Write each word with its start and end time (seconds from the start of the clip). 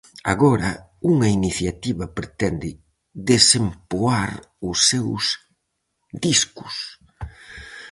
Agora, 0.33 0.69
unha 1.11 1.27
iniciativa 1.39 2.05
pretende 2.17 2.69
desempoar 3.31 4.31
os 4.69 4.77
seus 4.89 5.23
discos. 6.23 6.75